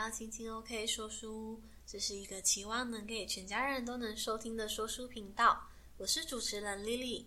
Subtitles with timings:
[0.00, 5.62] 到青青 OK 说书，这是一个期望能给全家人都能收听的说书频道。
[5.98, 7.26] 我是主持人 Lily，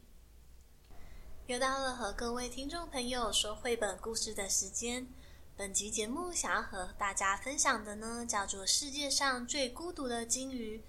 [1.46, 5.08] 又到了和各位听众朋友说绘本故事的时间。
[5.56, 10.80] 本集节目想要和大家分享的呢，叫做《世界上最孤独的鲸鱼》，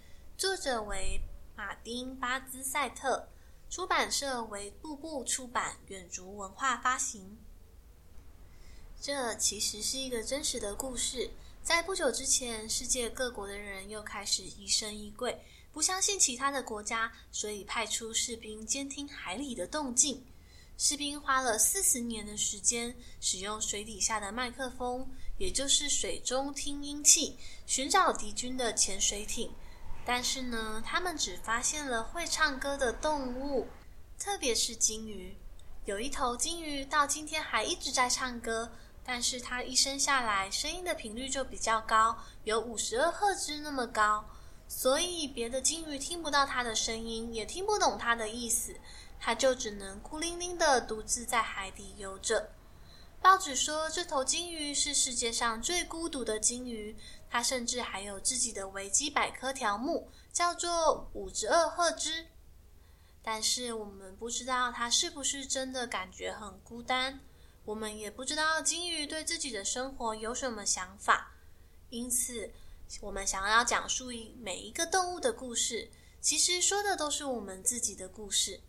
[0.40, 1.20] 作者为
[1.54, 3.28] 马丁·巴兹赛特，
[3.68, 7.36] 出版社为步步出版，远足文化发行。
[8.98, 11.28] 这其实是一个真实的故事。
[11.64, 20.22] 在不久之前，世界各国的人又开始疑神疑鬼，不相信其他的国家，所以派出士兵监听海里的动静。
[20.76, 25.08] 士兵花了四十年的时间，使用水底下的麦克风，
[25.38, 29.50] 也就是水中听音器，寻找敌军的潜水艇。
[30.04, 33.66] 但是呢，他们只发现了会唱歌的动物，
[34.18, 35.34] 特别是鲸鱼。
[35.86, 38.70] 有一头鲸鱼到今天还一直在唱歌。
[39.06, 44.24] 但是它一生下来，声音的频率就比较高，有五十二赫兹那么高，
[44.66, 48.74] 所以别的鲸鱼听不到它的声音，也听不懂它的意思，
[49.20, 52.50] 它就只能孤零零的独自在海底游着。
[53.20, 56.96] 报纸说这头鲸鱼是世界上最孤独的鲸鱼，
[57.28, 62.26] 它甚至还有自己的维基百科条目，叫做五十二赫兹。
[63.22, 67.20] 但是我们不知道它是不是真的感觉很孤单。
[67.64, 71.34] 我们也不知道鲸鱼对自己的生活有什么想法，
[71.88, 72.52] 因此，
[73.00, 78.60] 我们想要讲述一每一个动物的故事，其实说的都是我们自己的故事。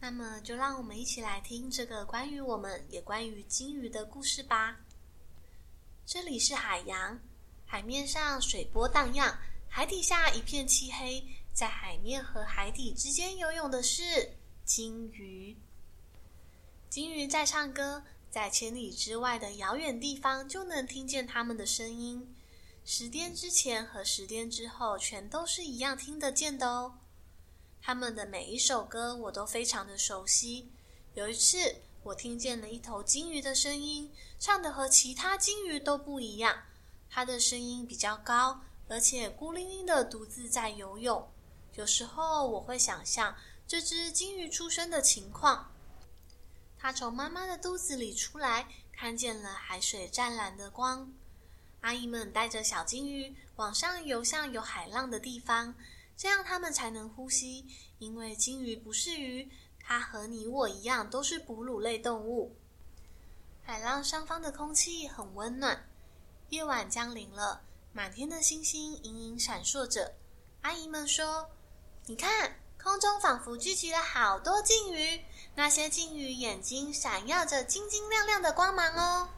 [0.00, 4.80] 那么，就让我们一起来听这个关于我们，也关于鲸鱼的故事吧。
[6.04, 7.20] 这里是海洋，
[7.64, 15.56] 海面上水波荡漾，海底下一片漆黑，在海面和海底之间游泳的是鲸鱼。
[16.92, 22.36] 金鱼在唱歌，在千里之外的遥远地方就能听见它们的声音。
[22.84, 26.98] 十天之前和十天之后，全都是一样听得见的哦。
[27.80, 30.70] 它们的每一首歌我都非常的熟悉。
[31.14, 36.64] 有一次，我听见了一头鲸鱼的声音，唱得和其他鲸鱼都不一样。
[37.08, 41.26] 它的声音比较高，而且孤零零的独自在游泳。
[41.72, 43.34] 有时候我会想象
[43.66, 45.71] 这只鲸鱼出生的情况。
[46.82, 51.12] 他从妈妈的肚子里出来，看见了海水湛蓝的光。
[51.80, 55.72] 阿姨们带着小鲸鱼往上游向有海浪的地方，
[56.16, 57.64] 这样它们才能呼吸。
[58.00, 59.48] 因为鲸鱼不是鱼，
[59.78, 62.56] 它和你我一样都是哺乳类动物。
[63.62, 65.88] 海浪上方的空气很温暖。
[66.48, 70.12] 夜晚降临了，满天的星星隐隐闪烁着。
[70.62, 71.48] 阿姨们说
[72.06, 75.22] ：“你看，空中仿佛聚集了好多鲸鱼。”
[75.54, 79.28] 那些鲸鱼眼睛闪耀着晶晶亮亮的光芒哦。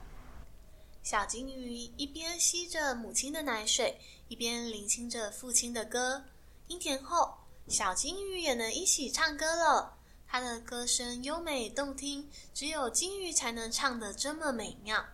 [1.02, 6.24] 小鲸鱼一边吸着母亲的奶水，一边聆听着父亲的歌。
[6.68, 7.34] 阴天后，
[7.68, 9.98] 小鲸鱼也能一起唱歌了。
[10.26, 15.04] 它的歌声优美动听，只有鲸鱼才能唱得这么美妙。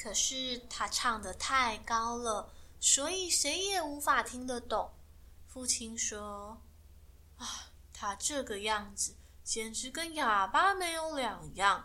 [0.00, 2.50] 可是它唱得太高了，
[2.80, 4.90] 所以谁也无法听得懂。
[5.46, 6.62] 父亲说
[7.36, 9.14] ：“啊，它这个样子。”
[9.48, 11.82] 简直跟哑巴没有两样。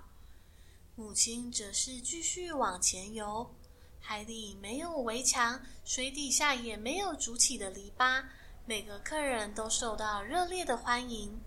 [0.96, 3.56] 母亲则是继续往前游，
[4.02, 8.22] 海里没有围墙，水底下也没有筑起的篱笆，
[8.66, 11.40] 每个客人都受到热烈的欢迎。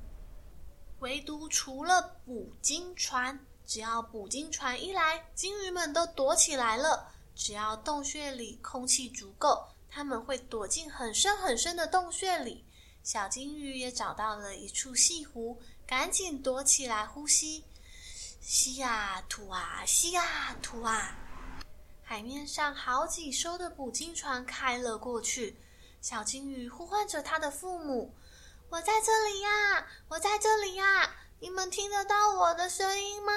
[1.01, 7.13] 唯独除了捕鲸船，只要捕鲸船一来，鲸鱼们都躲起来了。
[7.35, 12.65] 只要洞穴里空气足够，它们会躲进很深很深的洞穴里。
[13.03, 15.61] 小鲸鱼也找到了一处细湖。
[15.87, 17.65] 赶紧躲起来呼吸，
[18.41, 21.17] 吸啊吐啊，吸啊吐啊。
[22.03, 25.57] 海面上好几艘的捕鲸船开了过去。
[26.01, 28.13] 小鲸鱼呼唤着他的父母
[28.69, 33.33] ：“我在这里呀，我在这里呀，你们听得到我的声音吗？”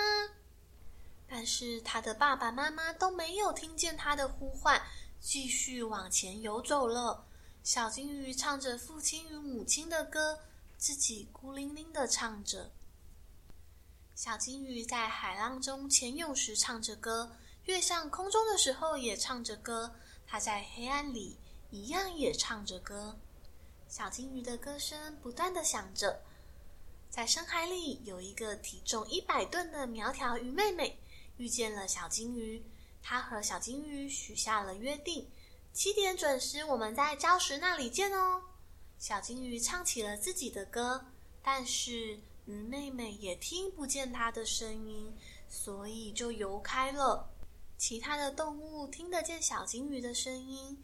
[1.30, 4.82] 但是他的爸爸妈妈都没有听见他的呼唤，
[5.20, 7.26] 继续往前游走了。
[7.64, 10.40] 小鲸鱼唱着父亲与母亲的歌。
[10.80, 12.72] 自己孤零零的唱着。
[14.16, 17.36] 小金鱼在海浪中潜泳时唱着歌，
[17.66, 19.94] 跃上空中的时候也唱着歌。
[20.26, 21.38] 它在黑暗里
[21.70, 23.20] 一样也唱着歌。
[23.90, 26.22] 小金鱼的歌声不断的响着。
[27.10, 30.98] 在深海里有一个体重一百吨的苗条鱼妹妹，
[31.36, 32.64] 遇见了小金鱼。
[33.02, 35.30] 她和小金鱼许下了约定：
[35.74, 38.44] 七点准时，我们在礁石那里见哦。
[39.00, 41.06] 小金鱼唱起了自己的歌，
[41.42, 45.16] 但是鱼妹妹也听不见它的声音，
[45.48, 47.30] 所以就游开了。
[47.78, 50.84] 其他的动物听得见小金鱼的声音，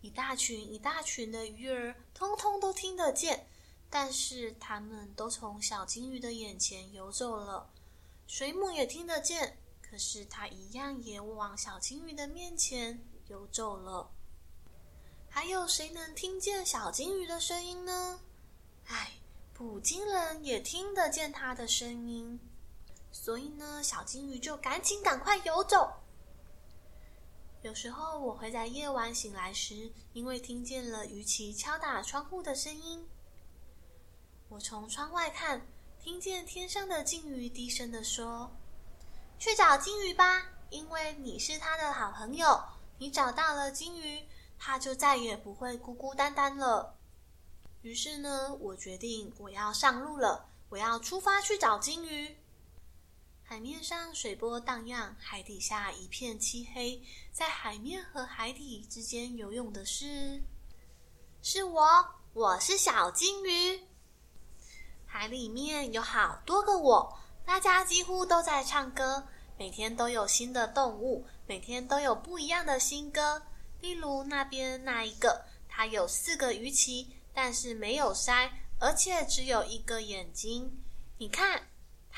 [0.00, 3.46] 一大群一大群的鱼儿通通都听得见，
[3.88, 7.70] 但是它们都从小金鱼的眼前游走了。
[8.26, 14.10] 水母也听得见，可是它一样也往小金鱼的面前游走了。
[15.36, 18.18] 还有谁能听见小金鱼的声音呢？
[18.86, 19.12] 唉，
[19.52, 22.40] 捕鲸人也听得见它的声音，
[23.12, 25.92] 所以呢，小金鱼就赶紧赶快游走。
[27.60, 33.06] 有时候我会在夜晚醒来时，因为听见了鱼鳍敲打窗户的声音。
[34.48, 35.60] 我从窗外看，
[36.00, 38.50] 听见天上的金鱼低声地说
[39.38, 42.58] ：“去找金鱼吧，因为你是它的好朋友。
[42.98, 44.26] 你找到了金鱼，
[44.58, 46.96] 它就再也不会孤孤单单了。”
[47.82, 52.36] 于是呢，我决定我要上路了，我要出发去找金鱼。
[53.44, 57.00] 海面上水波荡漾，海底下一片漆黑。
[57.30, 60.42] 在海面和海底之间游泳的是，
[61.42, 61.86] 是我，
[62.32, 63.80] 我是小金鱼。
[65.04, 69.28] 海里面有好多个我，大家几乎都在唱歌。
[69.56, 73.40] 每天都有新的动物，每天都有不一样的新歌。
[73.86, 78.50] 例如那边那一个，它有四个鱼鳍，但是没有鳃，
[78.80, 80.82] 而且只有一个眼睛。
[81.18, 81.68] 你看。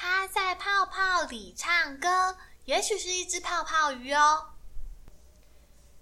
[0.01, 4.51] 它在泡泡里唱歌，也许是一只泡泡鱼哦。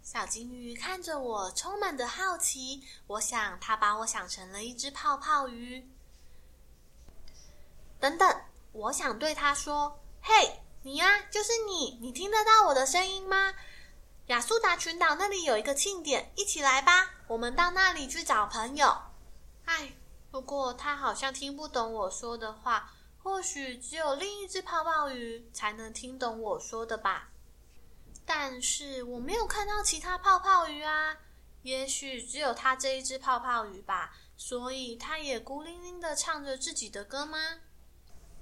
[0.03, 2.85] 小金鱼看着我，充满的好奇。
[3.07, 5.89] 我想，它把我想成了一只泡泡鱼。
[7.99, 8.43] 等等，
[8.73, 13.55] 我想对它说：“嘿，你呀，就是你，你听得到我的声音吗？
[14.27, 18.97] 亚速达群岛那里有一个庆典，一起来吧，我们到那里去找朋友。”
[19.67, 19.93] 哎，
[20.31, 22.93] 不过它好像听不懂我说的话。
[23.23, 27.29] 或许只有另一只泡泡鱼才能听懂我说的吧，
[28.25, 31.17] 但是我没有看到其他泡泡鱼啊。
[31.63, 37.39] 也许只有它这一只泡泡鱼吧，所以它也孤零零的唱着自己的歌吗？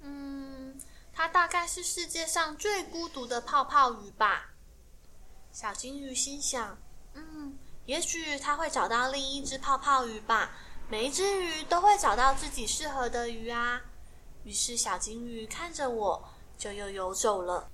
[0.03, 0.79] 嗯，
[1.15, 4.51] 它大概是世界上最孤独的泡泡鱼吧。
[5.55, 6.77] 小金鱼心想：
[7.13, 7.57] 嗯，
[7.87, 10.51] 也许它会找到另一只泡泡鱼吧。
[10.91, 13.81] 每一只鱼都会找到自己适合的鱼啊。
[14.43, 16.29] 于是，小金鱼看着我，
[16.59, 17.71] 就又游走了。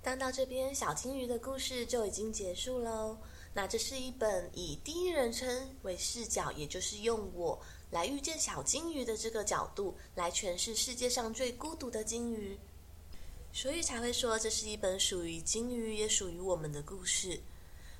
[0.00, 3.18] 当到这边，小金鱼的故事就已经结束喽。
[3.52, 7.60] 那这是一本以第一人称为视角，也就是用我
[7.90, 12.56] 来遇见小金鱼的这个角度来诠释世界上最孤独的金鱼，
[13.52, 17.40] 所以才会说这是一本属于金鱼也属于我们的故事。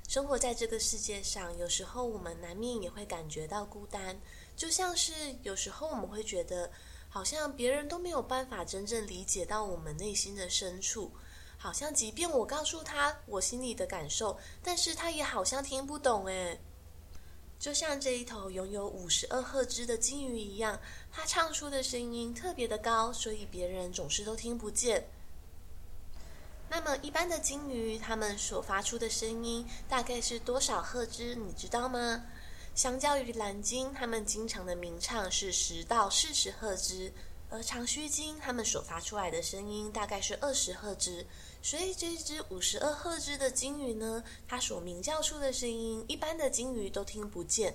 [0.09, 4.19] 生活在这个世界上，有时候我们难免也会感觉到孤单，
[4.57, 5.13] 就像是
[5.43, 6.71] 有时候我们会觉得。
[7.11, 11.11] 好像别人都没有办法真正理解到我们内心的深处，
[11.57, 16.61] 好像即便我告诉他我心里的感受，但是他也好像听不懂诶。
[17.59, 20.79] 就像这一头拥有五十二赫兹的金鱼一样，
[21.11, 25.09] 它唱出的声音特别的高，所以别人总是都听不见。
[26.71, 31.35] 那么一般的金鱼，它们所发出的声音大概是多少赫兹？
[31.35, 32.25] 你知道吗？
[32.75, 37.13] 相较于蓝鲸，它们经常的鸣唱是十到四十赫兹，
[37.51, 41.27] 而长须鲸它们所发出来的声音大概是二十赫兹。
[41.61, 47.75] 所以这只五十二赫兹的金鱼呢，它所鸣叫出的声音，一般的金鱼都听不见。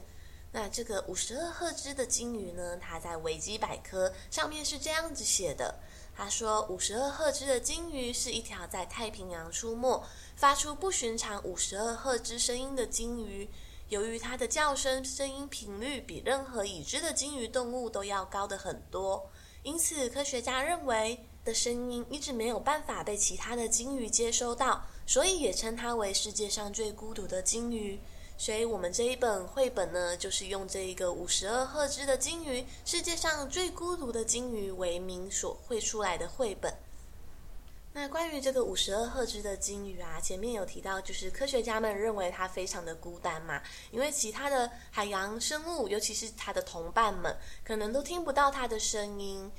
[0.53, 5.75] 那这个五十二赫兹的金鱼呢，它在维基百科上面是这样子写的：
[6.15, 10.03] 他说，五十二赫兹的金鱼是一条在太平洋出没、
[10.35, 13.49] 发出不寻常五十二赫兹声音的金鱼。
[13.89, 19.29] 由于它的叫声声音频率比任何已知的鲸鱼动物都要高得很多，
[19.63, 27.99] 因此科学家认为的声音一直没有办法被其他的鲸鱼接收到，所以也称它为世界上最孤独的鲸鱼。
[28.43, 36.75] 所以我们这一本绘本呢，就是用这一个五十二赫兹的鲸鱼，世界上最孤独的鲸鱼为名所绘出来的绘本。
[37.93, 47.33] 那关于这个五十二赫兹的鲸鱼啊，前面有提到，就是科学家们认为它非常的孤单嘛，因为其他的海洋生物，尤其是它的同伴们，
[47.63, 49.49] 可能都听不到它的声音。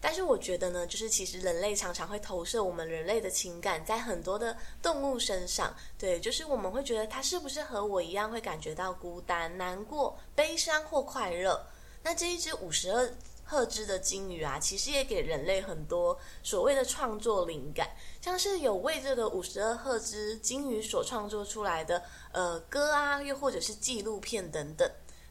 [0.00, 11.66] 但是我觉得呢，就是其实人类常常会投射我们人类的情感在很多的动物身上，对，就是我们会觉得它是不是和我一样会感觉到孤单、难过、悲伤或快乐？
[12.02, 13.10] 那这一只五十二。
[13.50, 17.88] 赫兹的鲸鱼啊，其实也给人类很多所谓的创作灵感，
[18.20, 22.02] 像是有为这个五十二赫兹鲸鱼所创作出来的
[22.32, 24.86] 呃歌啊，又或者是纪录片等等。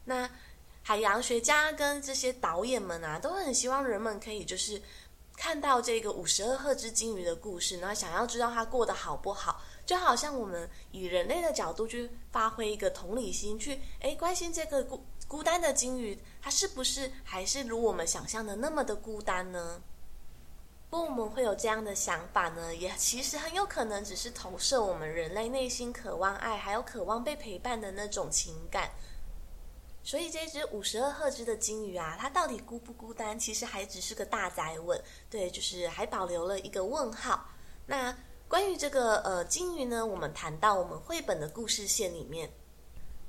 [0.06, 0.28] 那
[0.88, 4.80] 海洋学家跟这些导演们啊，都很希望人们可以就是
[5.36, 19.82] 看到这个五十二赫兹鲸鱼的故事，然后想要知道它过得好不好，就好像我们以人类的角度去发挥一个同理心，去诶关心这个孤孤单的鲸鱼，它是不是还是如我们想象的那么的孤单呢？
[20.88, 28.90] 不我们会有这样的想法呢，也其实很有可能只是投射我们人类内心渴望爱，还有渴望被陪伴的那种情感。
[30.08, 33.38] 所以这只五十二赫兹的鲸鱼啊，它到底孤不孤单？
[33.38, 34.98] 其实还只是个大哉问。
[35.28, 37.46] 对，就是还保留了一个问号。
[37.84, 38.16] 那
[38.48, 42.50] 关于这个呃鲸鱼呢，我们谈到我们绘本的故事线里面，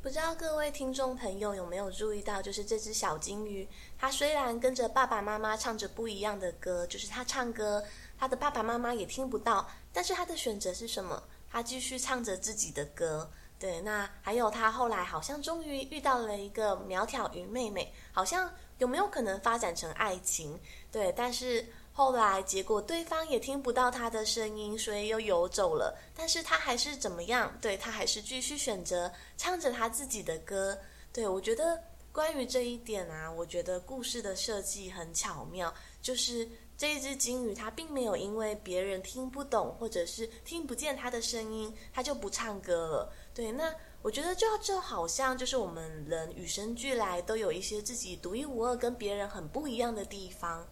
[0.01, 3.67] 不知道各位听众朋友有没有注意到，就是这只小鲸鱼，
[3.97, 7.83] 它虽然跟着爸爸妈妈唱着不一样的歌，就是它唱歌，
[8.17, 11.21] 它的爸爸妈妈也听不到，但是它的选择是什么？
[11.51, 13.29] 它继续唱着自己的歌。
[13.59, 20.57] 对，那还有他后来好像终于遇到了一个苗条鱼妹妹，好像有没有可能发展成爱情？
[20.89, 25.93] 对，但是后来结果对方也听不到他的声音，所以又游走了。
[26.15, 27.53] 但是他还是怎么样？
[27.59, 30.77] 对，他还是继续选择唱着他自己的歌。
[31.11, 31.77] 对，我觉得
[32.13, 36.47] 关于这一点啊，我觉得故事的设计很巧妙，就是。
[36.79, 43.13] 这一只鲸鱼，它并没有因为别人听不懂或者是听不见它的声音，它就不唱歌了。
[43.35, 50.65] 对，那我觉得就就好像就是我们人与生俱来都有一些自己独一无二、跟别人很不一样的地方。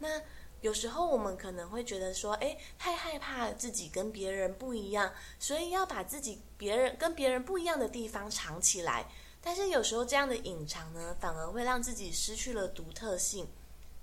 [0.00, 0.20] 那
[0.62, 9.08] 有时候我们可能会觉得说，哎，太害怕自己跟别人不一样，所以要把自己别人跟别人不一样的地方藏起来。
[9.40, 13.46] 但是有时候这样的隐藏呢，反而会让自己失去了独特性。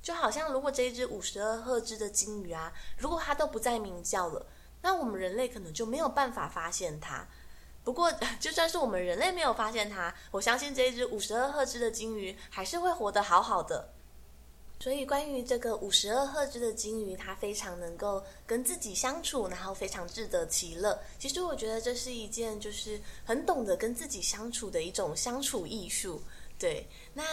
[0.01, 4.45] 就好像，如果这一只五十二赫兹的鲸鱼啊，如果它都不再鸣叫了，
[4.81, 7.27] 那我们人类可能就没有办法发现它。
[7.83, 13.89] 不过， 就算是我们人类没有发现它，我相信这一只五十二赫兹的鲸鱼还是会活得好好的。
[14.79, 20.97] 所以，关于这个五十二赫兹的鲸鱼，它非常能够跟自己相处，然后非常自得其乐。
[21.19, 26.21] 其实，我觉得这是一件就是很懂得跟自己相处的一种相处艺术。
[26.57, 27.23] 对，那。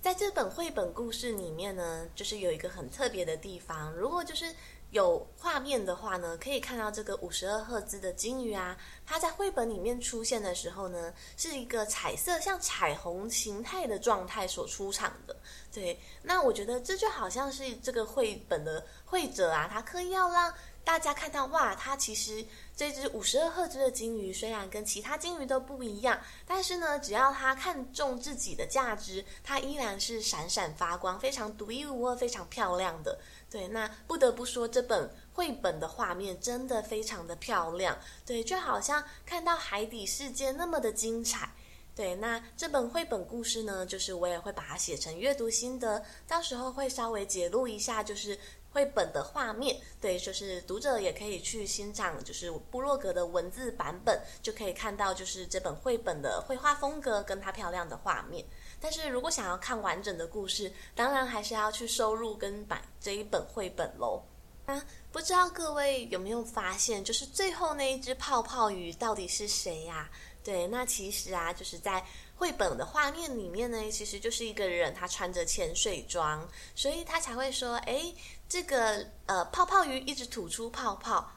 [0.00, 3.92] 在这本绘本故事里面呢，就是有一个很特别的地方。
[3.94, 4.54] 如果就是
[4.92, 15.36] 有画面的话呢，可以看到这个五十二赫兹的金鱼啊，它在绘本里面出现的时候呢，是一个彩色像彩虹形态的状态所出场的。
[15.72, 20.54] 对，那我觉得这就好像是这个绘本的绘者啊，他刻意要让。
[20.84, 22.42] 大家看到哇，它其实
[22.78, 33.18] 这只五十二赫兹的鲸鱼虽然跟其他鲸鱼都不一样，但是呢，只要它看中自己的价值，它依然是闪闪发光，非常独一无二，非常漂亮的。
[33.50, 41.52] 对，那不得不说，这本绘本的画面真的非常的漂亮，对，就好像看到海底世界那么的精彩。
[41.96, 48.38] 对，那这本绘本故事呢，就是我也会把它写成阅读心得，到时候会稍微解录一下，就是。
[48.70, 58.44] 绘本的画面，对，就是读者也可以去欣赏，就是部落格的文字版本，就可以看到就是这本绘本的绘画风格跟它漂亮的画面。
[58.80, 64.22] 但是如果想要看完整的故事，当然还是要去收入跟买这一本绘本喽。
[64.66, 70.08] 啊，不知道各位有没有发现，就是最后那一只泡泡鱼到底是谁呀？
[70.44, 72.04] 对，那其实啊，就是在
[72.36, 78.14] 绘本的画面里面呢，其实就是一个人，他穿着潜水装，所以他才会说，哎，
[78.48, 81.32] 这个呃泡泡鱼一直吐出泡泡。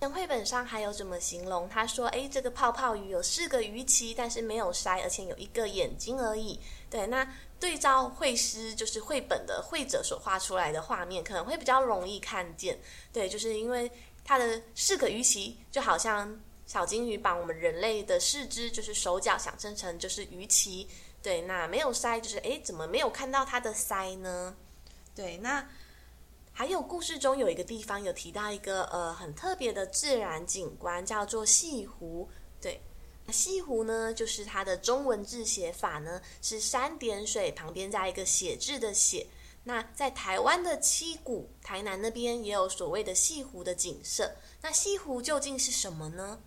[0.00, 1.68] 那绘本上还有怎么形容？
[1.68, 6.58] 他说，哎，这个泡泡鱼有四个鱼鳍，但是没有鳃，而且有一个眼睛而已。
[6.90, 7.26] 对，那
[7.58, 12.78] 对照绘师就是绘本的绘者所画出来的画面，可能会比较容易看见。
[13.12, 13.90] 对，就是因为
[14.24, 16.38] 它的四个鱼鳍就好像。
[16.68, 20.86] 小金鱼把我们人类的四肢，就是手脚想象成就是鱼鳍，
[21.22, 24.54] 对，那没有鳃，就是诶，怎么没有看到它的鳃呢？
[25.14, 25.66] 对，那
[26.58, 32.28] 还有故事中有一个地方有提到一个呃很特别的自然景观，叫做西湖。
[32.60, 32.82] 对，
[33.26, 39.24] 那潟湖呢，就是它的中文字写法呢是三点水旁边加一个写字的写。
[39.62, 44.34] 那在台湾的七股，台南那边也有所谓的西湖的景色。
[44.60, 46.40] 那西湖究竟是什么呢？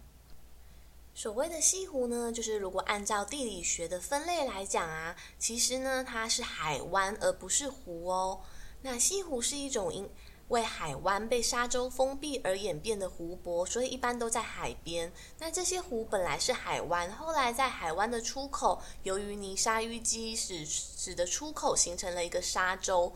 [1.16, 8.42] 所谓的西湖呢，就是如果按照地理学的分类来讲啊，其实呢它是海湾而不是湖哦。
[8.82, 10.10] 那西湖是一种因
[10.50, 15.12] 为海湾被沙洲封闭而演变的湖泊，所以一般都在海边。
[15.40, 23.14] 那这些湖本来是海湾，后来在海湾的出口，由于泥沙淤积使使得出口形成了一个沙洲。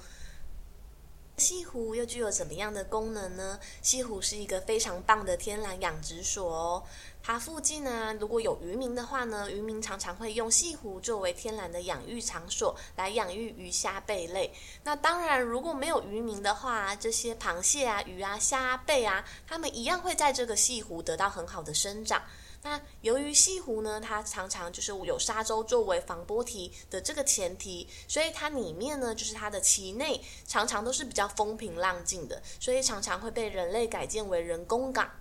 [1.38, 3.60] 西湖又具有怎么样的功能呢？
[3.82, 6.84] 西湖是一个非常棒的天然养殖所哦。
[7.22, 14.54] 它附近呢，如果有渔民的话呢，渔民常常会用西湖作为天然的养育场所，来养育鱼虾贝类。
[14.84, 22.22] 那当然，如果没有渔民的话，这些螃蟹啊、鱼啊、虾啊、贝啊，它们一样会在这个西湖得到很好的生长。
[22.66, 35.12] 那由于西湖呢，它常常就是有沙洲作为防波堤的这个前提，所以它里面呢，就是它的其内常常都是比较风平浪静的，所以常常会被人类改建为人工港。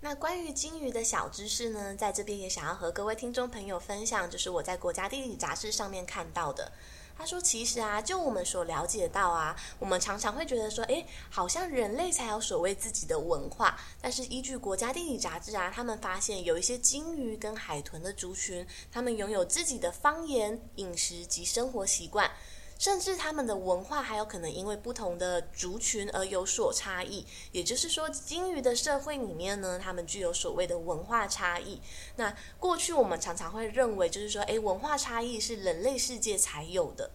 [0.00, 6.72] 那关于鲸鱼的小知识呢，在这边也想要和各位听众朋友分享，就是我在国家地理杂志上面看到的。
[7.18, 13.76] 他说：“其实啊，就我们所了解到啊，我们常常会觉得说，诶，好像人类才有所谓自己的文化。
[14.00, 22.30] 但是依据国家地理杂志啊，他们发现有一些鲸鱼跟海豚的族群，他们拥有自己的方言、饮食及生活习惯，
[22.78, 27.26] 甚至他们的文化还有可能因为不同的族群而有所差异。
[27.52, 31.80] 也就是说，鲸鱼的社会里面呢，他们具有所谓的文化差异。
[32.16, 37.10] 那过去我们常常会认为，就是说，诶，文化差异是人类世界才有的。”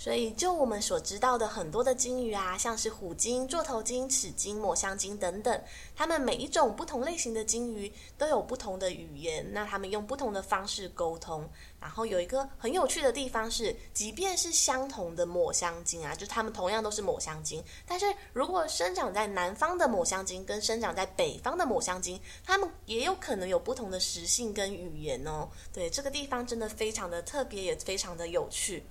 [0.00, 5.60] 所以，就我们所知道的很多的鲸鱼啊，像是虎鲸、座头鲸、齿鲸、抹香鲸等等，
[5.96, 11.50] 它们每一种不同类型的鲸鱼都有不同的语言，那它们用不同的方式沟通。
[11.80, 25.48] 然后有一个很有趣的地方是，即便是相同的抹香鲸啊，就它们同样都是抹香鲸，但是如果生长在南方的抹香鲸跟生长在北方的抹香鲸，它们也有可能有不同的食性跟语言哦。
[25.72, 28.84] 对，这个地方真的非常的特别，也非常的有趣。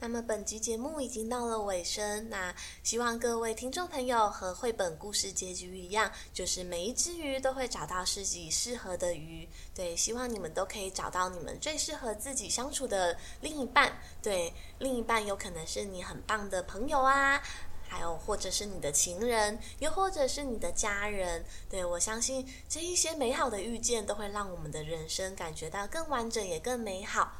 [0.00, 9.48] 那么本集节目已经到了尾声，那希望各位听众朋友和绘本故事结局一样，就是每一只鱼都会找到自己适合的鱼。
[9.74, 13.92] 对，希望你们都可以找到你们最适合自己相处的另一半。
[14.22, 17.42] 对，另一半有可能是你很棒的朋友啊，
[17.88, 21.44] 还有或者是你的情人，又或者是你的家人。
[21.68, 27.32] 对，我相信这一些美好的遇见都会让我们的人生感觉到更完整，也更美好。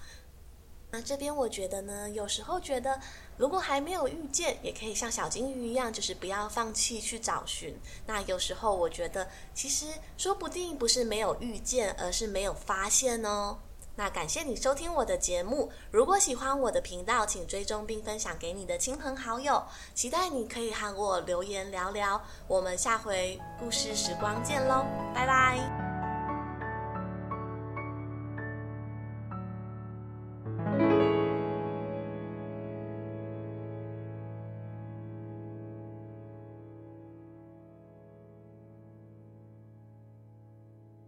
[0.91, 2.99] 那这边我觉得呢，有时候觉得，
[3.37, 7.79] 如果还没有遇见，也可以像小金鱼一样，就是不要放弃去找寻。
[8.07, 13.59] 那有时候我觉得，其实说不定不是没有遇见，而是没有发现哦。
[13.97, 19.63] 那感谢你收听我的节目，如果喜欢我的频道，请追踪并分享给你的亲朋好友。
[19.93, 22.23] 期待你可以和我留言聊聊。
[22.47, 25.98] 我们下回故事时光见喽，拜拜。